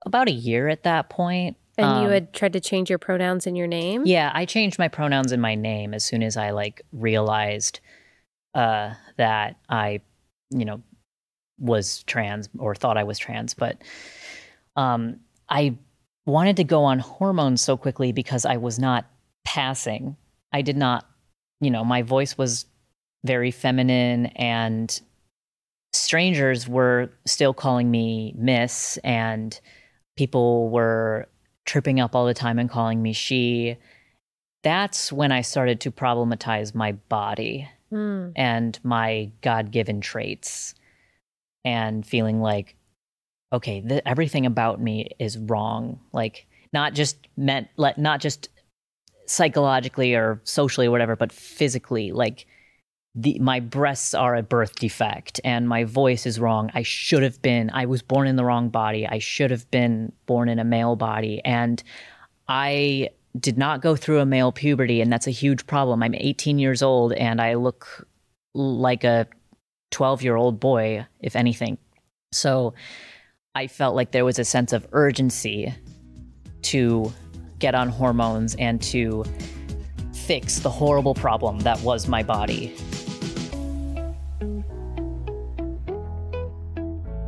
[0.05, 1.57] about a year at that point.
[1.79, 4.07] And you Um, had tried to change your pronouns in your name?
[4.07, 7.81] Yeah, I changed my pronouns in my name as soon as I like realized
[8.55, 10.01] uh, that I,
[10.51, 10.83] you know,
[11.59, 13.53] was trans or thought I was trans.
[13.53, 13.77] But
[14.77, 15.77] um, I
[16.25, 19.05] wanted to go on hormones so quickly because I was not
[19.45, 20.17] passing.
[20.53, 21.07] I did not,
[21.61, 22.65] you know, my voice was
[23.25, 24.99] very feminine and
[25.97, 29.59] strangers were still calling me miss and
[30.17, 31.29] people were
[31.65, 33.77] tripping up all the time and calling me she.
[34.63, 38.31] That's when I started to problematize my body Hmm.
[38.35, 40.75] and my God given traits
[41.65, 42.75] and feeling like,
[43.53, 46.01] okay, th- everything about me is wrong.
[46.13, 48.49] Like, not just meant, like, not just
[49.27, 52.11] psychologically or socially or whatever, but physically.
[52.11, 52.47] Like,
[53.19, 56.71] the, my breasts are a birth defect and my voice is wrong.
[56.75, 59.07] I should have been, I was born in the wrong body.
[59.07, 61.41] I should have been born in a male body.
[61.43, 61.83] And
[62.47, 63.09] I
[63.41, 66.03] did not go through a male puberty, and that's a huge problem.
[66.03, 68.07] I'm 18 years old and I look
[68.55, 69.27] like a
[69.93, 71.79] 12 year old boy, if anything.
[72.33, 72.75] So
[73.55, 75.75] I felt like there was a sense of urgency
[76.63, 77.13] to
[77.59, 79.25] get on hormones and to
[80.13, 82.77] fix the horrible problem that was my body.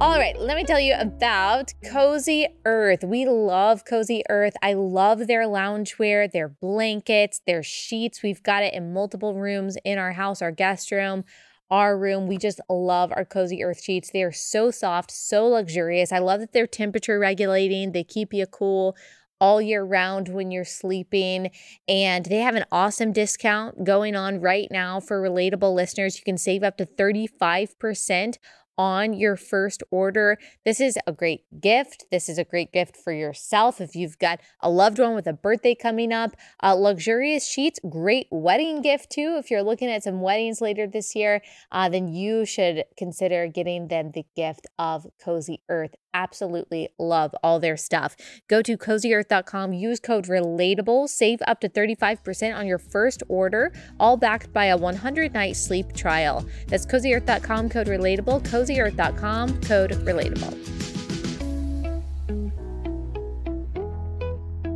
[0.01, 3.03] All right, let me tell you about Cozy Earth.
[3.03, 4.55] We love Cozy Earth.
[4.63, 8.23] I love their loungewear, their blankets, their sheets.
[8.23, 11.25] We've got it in multiple rooms in our house, our guest room,
[11.69, 12.29] our room.
[12.29, 14.13] We just love our Cozy Earth sheets.
[14.13, 16.13] They are so soft, so luxurious.
[16.13, 18.97] I love that they're temperature regulating, they keep you cool
[19.41, 21.51] all year round when you're sleeping.
[21.89, 26.19] And they have an awesome discount going on right now for relatable listeners.
[26.19, 28.37] You can save up to 35%
[28.79, 30.39] on your first order.
[30.65, 32.05] This is a great gift.
[32.11, 35.33] This is a great gift for yourself if you've got a loved one with a
[35.33, 36.37] birthday coming up.
[36.63, 39.37] Uh, luxurious sheets, great wedding gift too.
[39.39, 43.89] If you're looking at some weddings later this year, uh, then you should consider getting
[43.89, 48.17] them the gift of Cozy Earth absolutely love all their stuff.
[48.49, 54.17] Go to cozyearth.com, use code relatable, save up to 35% on your first order, all
[54.17, 56.47] backed by a 100 night sleep trial.
[56.69, 60.55] That's cozyearth.com, code relatable, cozyearth.com, code relatable.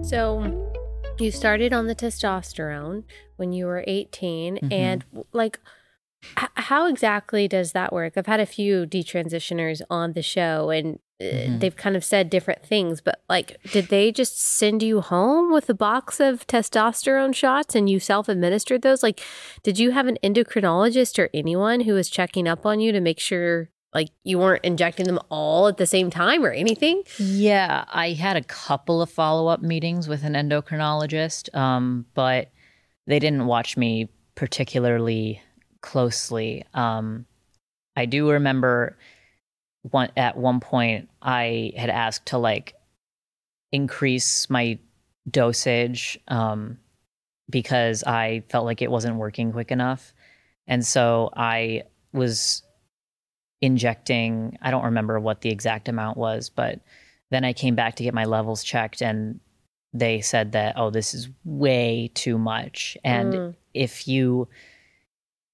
[0.05, 0.59] So,
[1.19, 3.05] you started on the testosterone
[3.37, 4.73] when you were 18 mm-hmm.
[4.73, 5.61] and like
[6.35, 8.15] how exactly does that work?
[8.17, 11.59] I've had a few detransitioners on the show and mm-hmm.
[11.59, 15.69] they've kind of said different things, but like, did they just send you home with
[15.69, 19.03] a box of testosterone shots and you self administered those?
[19.03, 19.21] Like,
[19.63, 23.21] did you have an endocrinologist or anyone who was checking up on you to make
[23.21, 27.03] sure like you weren't injecting them all at the same time or anything?
[27.19, 32.51] Yeah, I had a couple of follow up meetings with an endocrinologist, um, but
[33.07, 35.43] they didn't watch me particularly
[35.83, 36.65] closely.
[36.73, 37.27] Um,
[37.97, 38.97] I do remember
[39.83, 42.75] one at one point I had asked to like
[43.73, 44.79] increase my
[45.29, 46.79] dosage um,
[47.51, 50.13] because I felt like it wasn't working quick enough.
[50.67, 52.63] And so I was
[53.61, 56.81] injecting, I don't remember what the exact amount was, but
[57.31, 59.41] then I came back to get my levels checked and
[59.93, 62.97] they said that, oh, this is way too much.
[63.05, 63.55] And mm.
[63.75, 64.49] if you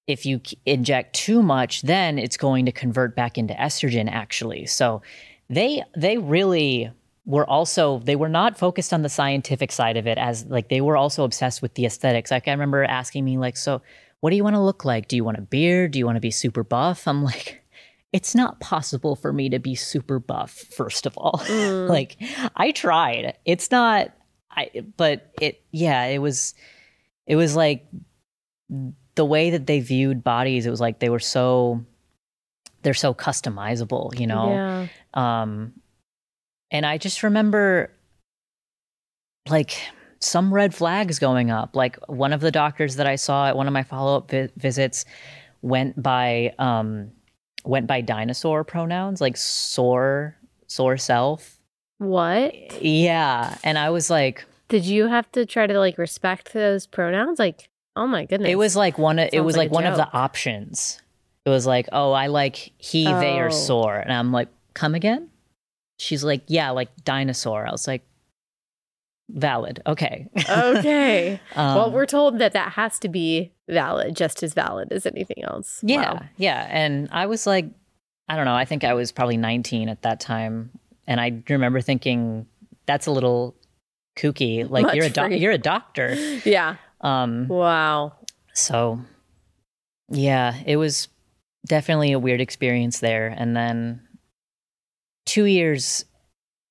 [0.09, 4.65] if you inject too much, then it's going to convert back into estrogen actually.
[4.65, 5.01] So
[5.49, 6.91] they they really
[7.25, 10.81] were also they were not focused on the scientific side of it as like they
[10.81, 12.31] were also obsessed with the aesthetics.
[12.31, 13.81] Like I remember asking me like, "So,
[14.19, 15.07] what do you want to look like?
[15.07, 15.91] Do you want a beard?
[15.91, 17.61] Do you want to be super buff?" I'm like,
[18.11, 21.39] it's not possible for me to be super buff first of all.
[21.49, 21.87] Mm.
[21.87, 22.17] like
[22.55, 23.37] I tried.
[23.45, 24.11] It's not
[24.49, 26.55] I but it yeah, it was
[27.27, 27.85] it was like
[29.19, 31.83] the way that they viewed bodies, it was like they were so
[32.83, 34.53] they're so customizable, you know.
[34.53, 34.87] Yeah.
[35.13, 35.73] Um
[36.71, 37.91] and I just remember
[39.49, 39.77] like
[40.19, 41.75] some red flags going up.
[41.75, 45.03] Like one of the doctors that I saw at one of my follow-up vi- visits
[45.61, 47.11] went by um
[47.65, 51.59] went by dinosaur pronouns, like sore sore self.
[51.97, 52.81] What?
[52.81, 57.37] Yeah, and I was like did you have to try to like respect those pronouns
[57.37, 58.49] like Oh my goodness.
[58.49, 59.91] It was like one of, it was like, like one joke.
[59.91, 61.01] of the options.
[61.45, 63.19] It was like, "Oh, I like he, oh.
[63.19, 65.29] they or sore." And I'm like, "Come again?"
[65.97, 68.03] She's like, "Yeah, like dinosaur." I was like,
[69.29, 69.81] valid.
[69.85, 70.27] Okay.
[70.49, 71.39] okay.
[71.55, 75.43] um, well, we're told that that has to be valid, just as valid as anything
[75.43, 75.79] else.
[75.83, 76.13] Yeah.
[76.13, 76.21] Wow.
[76.37, 76.67] Yeah.
[76.69, 77.67] And I was like,
[78.27, 78.55] I don't know.
[78.55, 80.71] I think I was probably 19 at that time.
[81.07, 82.47] And I remember thinking,
[82.85, 83.55] that's a little
[84.17, 84.69] kooky.
[84.69, 86.15] Like, you're a, you're a doctor.
[86.45, 86.75] Yeah.
[87.01, 88.13] Um, wow.
[88.53, 88.99] So,
[90.09, 91.07] yeah, it was
[91.65, 93.27] definitely a weird experience there.
[93.27, 94.01] And then
[95.25, 96.05] two years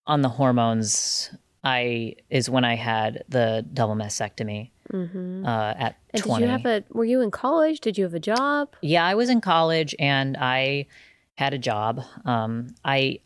[0.06, 1.30] on the hormones,
[1.64, 5.44] I is when I had the double mastectomy mm-hmm.
[5.44, 6.40] uh, at and 20.
[6.40, 6.84] Did you have a?
[6.90, 7.80] Were you in college?
[7.80, 8.74] Did you have a job?
[8.80, 10.86] Yeah, I was in college and I
[11.36, 12.02] had a job.
[12.24, 13.20] Um, I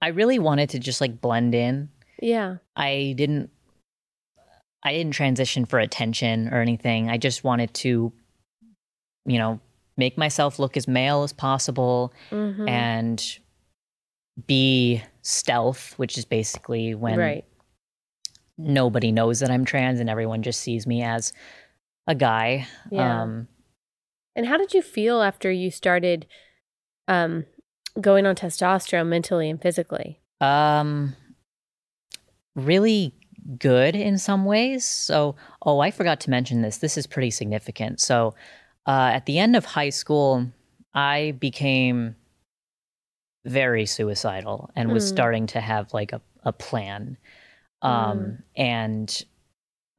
[0.00, 1.90] I really wanted to just like blend in.
[2.20, 2.56] Yeah.
[2.76, 3.50] I didn't
[4.84, 7.10] I didn't transition for attention or anything.
[7.10, 8.12] I just wanted to,
[9.26, 9.60] you know,
[9.96, 12.68] make myself look as male as possible mm-hmm.
[12.68, 13.38] and
[14.46, 17.44] be stealth, which is basically when right.
[18.56, 21.32] nobody knows that I'm trans and everyone just sees me as
[22.06, 22.66] a guy.
[22.90, 23.22] Yeah.
[23.22, 23.48] Um,
[24.36, 26.26] and how did you feel after you started
[27.08, 27.44] um,
[28.00, 30.20] going on testosterone mentally and physically?
[30.40, 31.16] Um,
[32.54, 33.12] really
[33.56, 34.84] good in some ways.
[34.84, 36.78] So, oh, I forgot to mention this.
[36.78, 38.00] This is pretty significant.
[38.00, 38.34] So,
[38.86, 40.46] uh, at the end of high school,
[40.94, 42.16] I became
[43.44, 45.08] very suicidal and was mm.
[45.08, 47.16] starting to have like a, a plan.
[47.82, 48.42] Um, mm.
[48.56, 49.24] And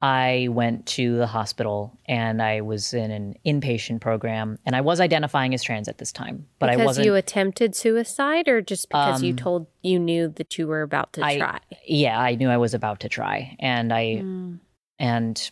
[0.02, 4.98] I went to the hospital and I was in an inpatient program and I was
[4.98, 7.02] identifying as trans at this time, but because I wasn't.
[7.02, 10.80] Because you attempted suicide or just because um, you told you knew that you were
[10.80, 11.60] about to I, try?
[11.86, 14.58] Yeah, I knew I was about to try, and I mm.
[14.98, 15.50] and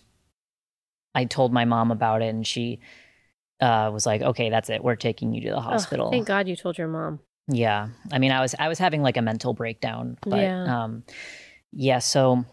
[1.14, 2.80] I told my mom about it, and she
[3.60, 4.82] uh, was like, "Okay, that's it.
[4.82, 7.20] We're taking you to the hospital." Oh, thank God you told your mom.
[7.48, 10.84] Yeah, I mean, I was I was having like a mental breakdown, but yeah.
[10.84, 11.02] um,
[11.72, 11.98] yeah.
[11.98, 12.46] So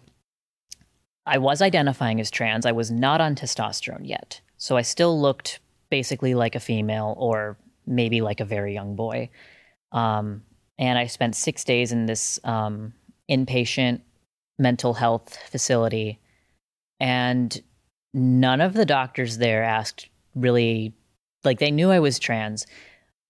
[1.25, 2.65] I was identifying as trans.
[2.65, 4.41] I was not on testosterone yet.
[4.57, 5.59] So I still looked
[5.89, 7.57] basically like a female or
[7.87, 9.29] maybe like a very young boy.
[9.91, 10.43] Um,
[10.77, 12.93] and I spent six days in this um,
[13.29, 14.01] inpatient
[14.59, 16.19] mental health facility.
[16.99, 17.61] And
[18.13, 20.93] none of the doctors there asked really,
[21.43, 22.65] like, they knew I was trans,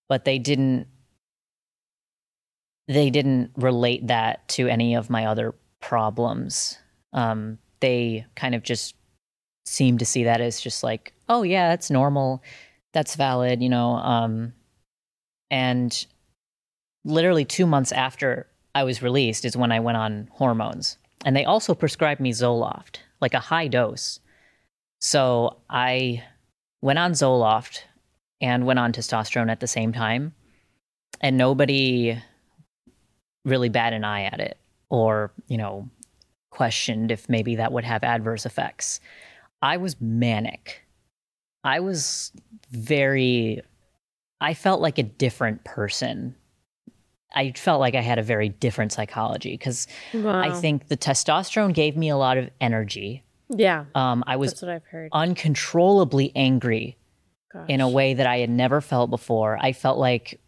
[0.09, 0.87] but they didn't.
[2.87, 6.77] They didn't relate that to any of my other problems.
[7.13, 8.95] Um, they kind of just
[9.63, 12.41] seem to see that as just like, oh yeah, that's normal,
[12.93, 13.97] that's valid, you know.
[13.97, 14.53] Um,
[15.51, 16.05] and
[17.03, 20.97] literally two months after I was released is when I went on hormones.
[21.25, 24.19] And they also prescribed me Zoloft, like a high dose.
[24.99, 26.23] So I
[26.81, 27.81] went on Zoloft
[28.41, 30.33] and went on testosterone at the same time.
[31.21, 32.19] And nobody
[33.45, 34.57] really bat an eye at it
[34.89, 35.87] or, you know,
[36.55, 38.99] questioned if maybe that would have adverse effects.
[39.61, 40.83] I was manic.
[41.63, 42.31] I was
[42.69, 43.61] very,
[44.41, 46.35] I felt like a different person
[47.35, 50.39] I felt like I had a very different psychology because wow.
[50.39, 53.23] I think the testosterone gave me a lot of energy.
[53.49, 53.85] Yeah.
[53.93, 55.09] Um, I was that's what I've heard.
[55.11, 56.97] uncontrollably angry
[57.51, 57.65] Gosh.
[57.67, 59.57] in a way that I had never felt before.
[59.61, 60.39] I felt like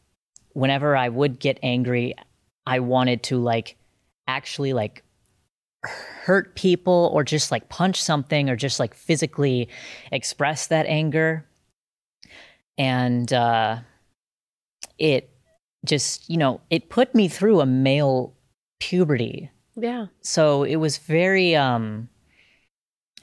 [0.53, 2.15] whenever I would get angry,
[2.65, 3.75] I wanted to like
[4.25, 5.03] actually like
[5.87, 9.69] hurt people or just like punch something or just like physically
[10.11, 11.45] express that anger.
[12.77, 13.79] And uh,
[14.97, 15.29] it
[15.85, 18.33] just, you know, it put me through a male
[18.79, 19.49] puberty.
[19.75, 20.07] Yeah.
[20.21, 22.09] So it was very um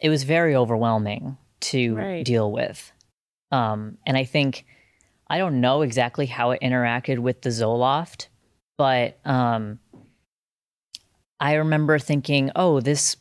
[0.00, 2.24] it was very overwhelming to right.
[2.24, 2.92] deal with.
[3.50, 4.64] Um and I think
[5.28, 8.28] I don't know exactly how it interacted with the Zoloft,
[8.78, 9.78] but um
[11.40, 13.16] I remember thinking, "Oh, this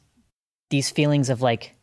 [0.69, 1.75] these feelings of like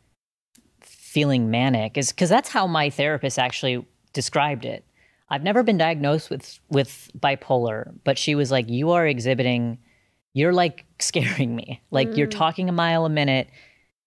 [0.81, 4.85] feeling manic is cuz that's how my therapist actually described it.
[5.29, 9.77] I've never been diagnosed with with bipolar, but she was like, "You are exhibiting,
[10.33, 11.81] you're like scaring me.
[11.89, 12.17] Like mm.
[12.17, 13.49] you're talking a mile a minute.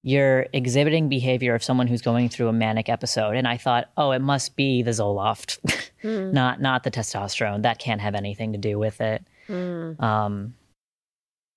[0.03, 4.11] You're exhibiting behavior of someone who's going through a manic episode." And I thought, "Oh,
[4.11, 5.59] it must be the Zoloft,
[6.05, 6.33] mm.
[6.33, 7.63] not not the testosterone.
[7.63, 10.01] That can't have anything to do with it." Mm.
[10.03, 10.55] Um,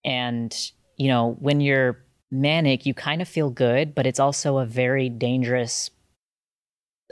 [0.08, 4.66] and you know, when you're manic, you kind of feel good, but it's also a
[4.66, 5.92] very dangerous.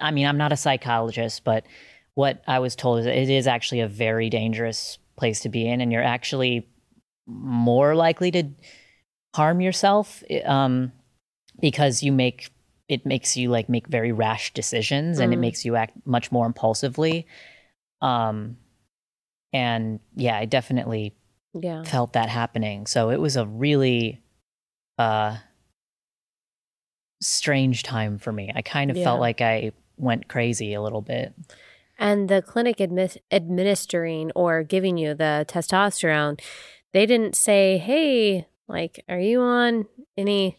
[0.01, 1.65] I mean, I'm not a psychologist, but
[2.15, 5.81] what I was told is it is actually a very dangerous place to be in,
[5.81, 6.67] and you're actually
[7.27, 8.43] more likely to
[9.35, 10.91] harm yourself um,
[11.59, 12.49] because you make
[12.87, 15.23] it makes you like make very rash decisions, mm.
[15.23, 15.41] and it mm.
[15.41, 17.27] makes you act much more impulsively.
[18.01, 18.57] Um,
[19.51, 21.13] and yeah, I definitely
[21.59, 21.83] yeah.
[21.83, 22.85] felt that happening.
[22.87, 24.21] So it was a really
[24.97, 25.37] uh
[27.21, 28.51] strange time for me.
[28.53, 29.03] I kind of yeah.
[29.03, 31.33] felt like I went crazy a little bit.
[31.97, 36.41] And the clinic admi- administering or giving you the testosterone,
[36.91, 39.85] they didn't say, hey, like, are you on
[40.17, 40.57] any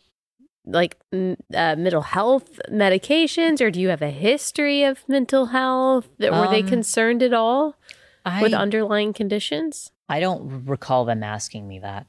[0.65, 6.09] like m- uh, mental health medications or do you have a history of mental health?
[6.19, 7.77] Were um, they concerned at all
[8.25, 9.93] I, with underlying conditions?
[10.09, 12.07] I don't recall them asking me that.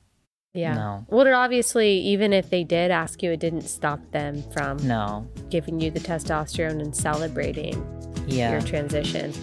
[0.53, 0.73] Yeah.
[0.73, 1.05] No.
[1.09, 5.27] Well, it obviously, even if they did ask you, it didn't stop them from no
[5.49, 7.75] giving you the testosterone and celebrating
[8.27, 8.51] yeah.
[8.51, 9.33] your transition.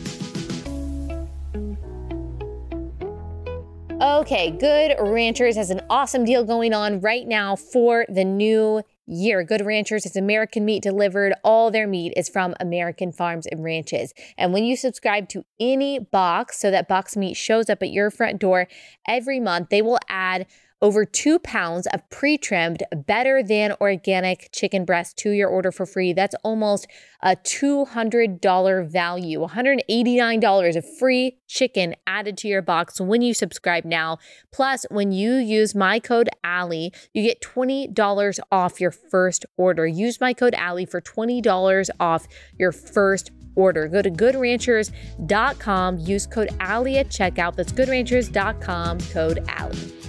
[4.01, 9.45] Okay, Good Ranchers has an awesome deal going on right now for the new year.
[9.45, 11.35] Good Ranchers is American meat delivered.
[11.43, 14.13] All their meat is from American farms and ranches.
[14.39, 18.11] And when you subscribe to any box, so that box meat shows up at your
[18.11, 18.67] front door
[19.07, 20.47] every month, they will add
[20.83, 25.87] over two pounds of pre trimmed, better than organic chicken breast to your order for
[25.87, 26.13] free.
[26.13, 26.87] That's almost
[27.23, 34.19] a $200 value, $189 of free chicken added to your box when you subscribe now.
[34.53, 39.87] Plus, when you use my code Allie, you get $20 off your first order.
[39.87, 42.27] Use my code Allie for $20 off
[42.59, 43.89] your first order.
[43.89, 47.57] Go to goodranchers.com, use code Allie at checkout.
[47.57, 50.04] That's goodranchers.com, code Allie.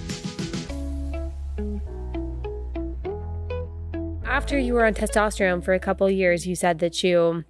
[4.26, 7.44] After you were on testosterone for a couple years, you said that you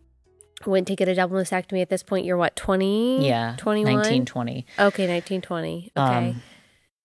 [0.66, 1.82] went to get a double mastectomy.
[1.82, 3.26] At this point, you're what, 20?
[3.26, 3.54] Yeah.
[3.58, 3.94] 21?
[3.94, 4.66] 1920.
[4.78, 5.92] Okay, 1920.
[5.96, 6.00] Okay.
[6.00, 6.42] Um,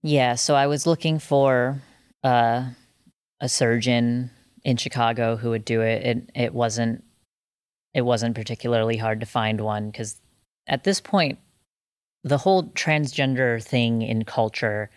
[0.03, 1.81] yeah, so I was looking for
[2.23, 2.65] uh,
[3.39, 4.31] a surgeon
[4.63, 6.03] in Chicago who would do it.
[6.05, 7.03] It it wasn't
[7.93, 10.19] it wasn't particularly hard to find one because
[10.67, 11.39] at this point
[12.23, 14.89] the whole transgender thing in culture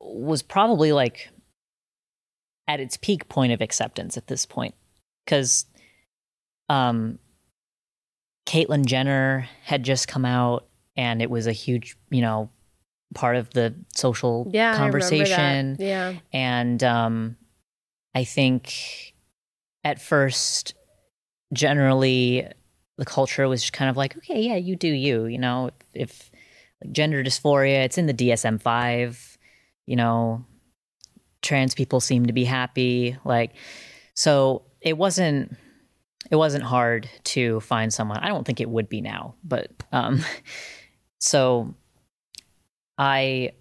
[0.00, 1.30] was probably like
[2.70, 4.74] at its peak point of acceptance at this point
[5.24, 5.66] because
[6.68, 7.18] um
[8.46, 10.66] Caitlyn Jenner had just come out
[10.96, 12.50] and it was a huge, you know,
[13.14, 15.38] part of the social Yeah, conversation.
[15.38, 15.84] I remember that.
[15.84, 16.14] Yeah.
[16.32, 17.36] And um,
[18.14, 19.14] I think
[19.84, 20.74] at first,
[21.52, 22.46] generally,
[22.98, 25.26] the culture was just kind of like, okay, yeah, you do you.
[25.26, 26.30] You know, if, if
[26.82, 29.38] like, gender dysphoria, it's in the DSM 5,
[29.86, 30.44] you know,
[31.42, 33.16] trans people seem to be happy.
[33.24, 33.52] Like,
[34.14, 35.56] so it wasn't.
[36.30, 38.18] It wasn't hard to find someone.
[38.18, 40.22] I don't think it would be now, but um,
[41.20, 41.74] so
[42.98, 43.52] I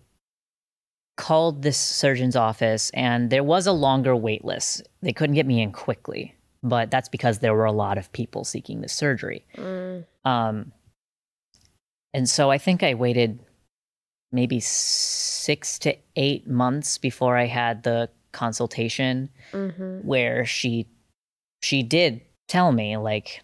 [1.20, 4.88] called this surgeon's office and there was a longer wait list.
[5.02, 8.44] They couldn't get me in quickly, but that's because there were a lot of people
[8.44, 9.46] seeking the surgery.
[9.58, 10.06] Mm.
[10.24, 10.72] Um,
[12.14, 13.40] and so I think I waited
[14.32, 20.88] maybe six to eight months before I had the consultation hmm where she
[21.62, 23.42] she did tell me like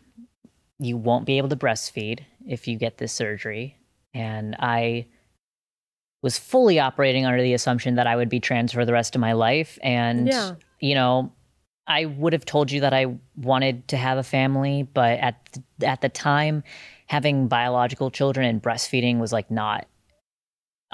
[0.79, 3.77] you won't be able to breastfeed if you get this surgery.
[4.13, 5.07] And i
[6.21, 9.21] was fully operating under the assumption that i would be trans for the rest of
[9.21, 9.77] my life.
[9.83, 10.55] And Yeah.
[10.79, 11.31] you know
[11.87, 13.05] i would have told you that i
[13.35, 16.63] wanted to have a family but at th- at the time
[17.07, 19.87] having biological children and breastfeeding was like not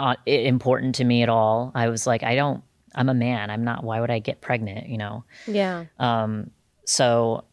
[0.01, 2.63] uh, important to me at all i was like i don't
[2.95, 5.85] i'm a man i'm not why would i get pregnant you know Yeah.
[5.99, 6.51] um,
[6.85, 7.45] so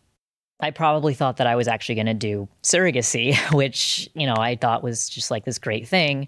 [0.60, 4.56] I probably thought that I was actually going to do surrogacy, which, you know, I
[4.56, 6.26] thought was just like this great thing.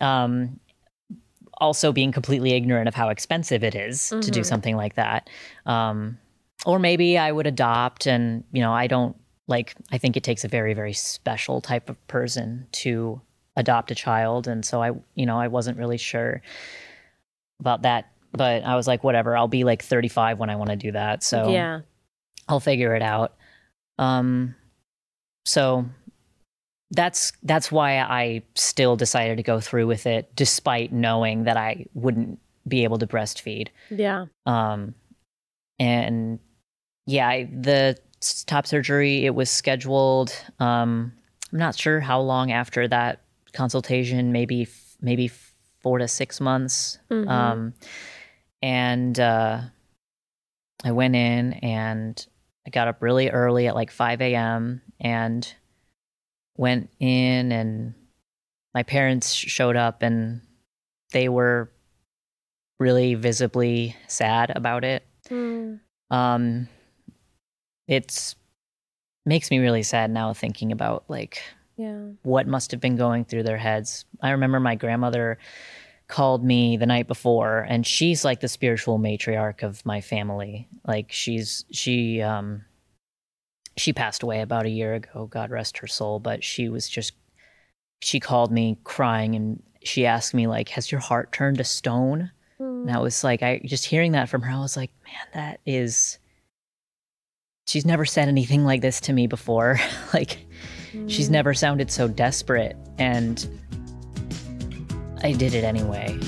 [0.00, 0.60] Um,
[1.58, 4.46] also being completely ignorant of how expensive it is to do Mhm.
[4.46, 5.28] something like that.
[5.66, 6.18] Um,
[6.66, 9.16] or maybe I would adopt and, you know, I don't
[9.48, 13.20] like, I think it takes a very, very special type of person to
[13.56, 14.48] adopt a child.
[14.48, 16.42] And so I, you know, I wasn't really sure
[17.60, 18.10] about that.
[18.32, 21.22] But I was like, whatever, I'll be like 35 when I want to do that.
[21.22, 21.80] So yeah.
[22.48, 23.34] I'll figure it out.
[23.98, 24.56] Um,
[25.44, 25.86] so
[26.90, 31.86] that's that's why I still decided to go through with it, despite knowing that I
[31.94, 33.68] wouldn't be able to breastfeed.
[33.90, 34.26] Yeah.
[34.46, 34.94] Um,
[35.78, 36.38] and
[37.06, 37.98] yeah, I, the
[38.46, 40.32] top surgery it was scheduled.
[40.58, 41.12] Um,
[41.52, 43.20] I'm not sure how long after that
[43.54, 44.32] consultation.
[44.32, 44.68] Maybe
[45.00, 45.30] maybe
[45.80, 46.98] four to six months.
[47.10, 47.28] Mhm.
[47.28, 47.74] Um,
[48.62, 49.60] and uh,
[50.82, 52.26] I went in and
[52.66, 54.80] I got up really early at like 5 a.m.
[55.00, 55.54] and
[56.56, 57.94] went in, and
[58.74, 60.40] my parents showed up and
[61.12, 61.70] they were
[62.80, 65.06] really visibly sad about it.
[65.30, 65.80] Mm.
[66.10, 66.68] Um,
[67.86, 68.34] it's
[69.26, 71.42] makes me really sad now thinking about like
[71.76, 72.10] Yeah.
[72.22, 74.04] what must have been going through their heads.
[74.20, 75.38] I remember my grandmother
[76.06, 80.68] called me the night before and she's like the spiritual matriarch of my family.
[80.86, 82.64] Like she's she um
[83.76, 87.12] she passed away about a year ago, God rest her soul, but she was just
[88.00, 92.30] she called me crying and she asked me like has your heart turned to stone?
[92.58, 95.60] And I was like I just hearing that from her I was like, man, that
[95.66, 96.18] is
[97.66, 99.80] she's never said anything like this to me before.
[100.14, 100.38] like
[101.06, 103.46] She's never sounded so desperate, and
[105.22, 106.18] I did it anyway.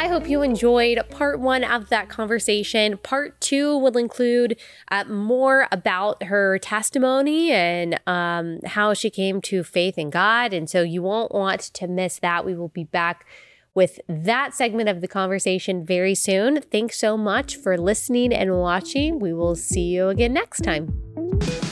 [0.00, 2.96] I hope you enjoyed part one of that conversation.
[2.98, 4.58] Part two will include
[4.90, 10.54] uh, more about her testimony and um, how she came to faith in God.
[10.54, 12.46] And so you won't want to miss that.
[12.46, 13.26] We will be back
[13.78, 16.60] with that segment of the conversation very soon.
[16.60, 19.20] Thanks so much for listening and watching.
[19.20, 21.67] We will see you again next time.